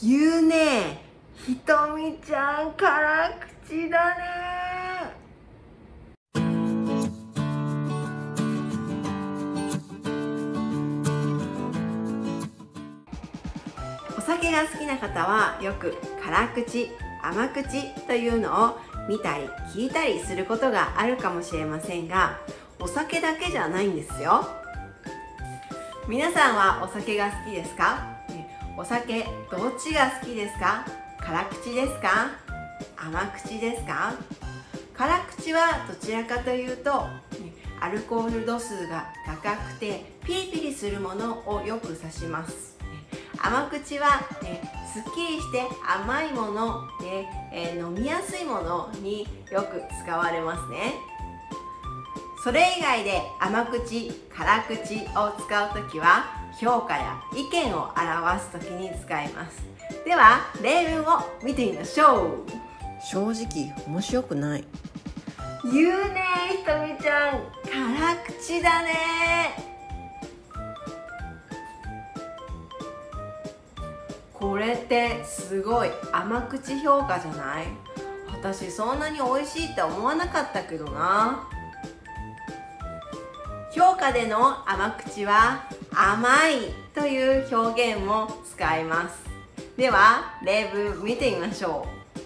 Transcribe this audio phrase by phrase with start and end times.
[0.00, 1.02] 言うね
[1.44, 3.30] ひとみちゃん辛
[3.66, 4.22] 口だね。
[14.16, 16.88] お酒が好きな方はよく辛口
[17.22, 18.78] 甘口というのを
[19.08, 22.38] 見たり聞いたりすることがあるかもしれませんが
[22.80, 24.46] お酒だけじゃないんですよ。
[26.08, 28.21] 皆さんはお酒が好きですか？
[28.76, 30.84] お酒どっちが好きですか？
[31.20, 32.30] 辛口ですか？
[32.96, 34.14] 甘口ですか？
[34.96, 37.04] 辛口はどちらかというと
[37.80, 42.78] アルコール度数が高くてピリピリするものをよく指します。
[43.38, 50.94] 甘口は、ね、すっきりして甘いもので、え、飲みやすいものによく使われますね。
[52.42, 56.24] それ以外で甘口辛口を使う時は
[56.60, 59.62] 評価や意見を表す時に使います。
[60.04, 62.50] では例文を見てみましょう。
[63.00, 64.64] 正直面白くない。
[65.62, 67.42] 言うねひとみちゃん。
[67.64, 69.70] 辛口だね。
[74.32, 77.66] これってすごい甘口評価じゃない？
[78.32, 81.48] 私そんなに美味しいって思わなかったけどな
[83.74, 89.24] 評価での甘口は甘いという表現も使います。
[89.76, 92.20] では例文見てみましょう。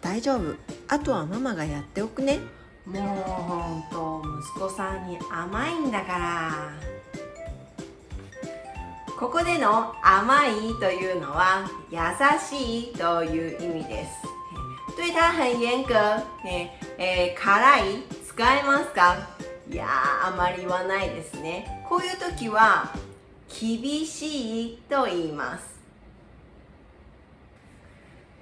[0.00, 0.54] 大丈夫。
[0.88, 2.38] あとはママがやっておくね。
[2.86, 4.22] もうほんと
[4.54, 6.52] 息子さんに甘いんだから。
[9.18, 11.98] ここでの甘いというのは優
[12.38, 14.12] しいという意味です。
[14.96, 15.92] 对他很严格、
[16.42, 18.02] ねえー、辛い？
[18.26, 19.35] 使えますか？
[19.70, 21.84] いやあまり言わないですね。
[21.88, 22.92] こういう時は
[23.48, 25.76] 厳しいと言います。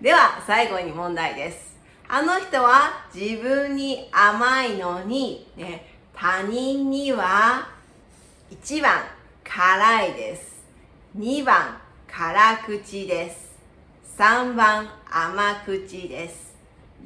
[0.00, 1.76] では最後に問題です。
[2.06, 7.68] あの人は自分に甘いのに、ね、他人には
[8.50, 9.04] 1番
[9.42, 10.62] 辛いです。
[11.16, 13.54] 2番辛口です。
[14.18, 16.54] 3番甘口です。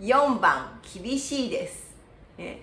[0.00, 1.94] 4番厳しいです、
[2.37, 2.60] ね、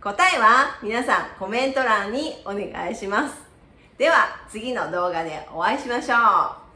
[0.00, 3.34] 答えは皆さんコメント欄にお願いします。
[3.98, 6.67] では次の動画でお会いしましょう。